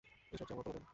এই 0.33 0.37
সব 0.39 0.45
যে 0.47 0.53
আমার 0.53 0.65
পোলাপাইন। 0.65 0.85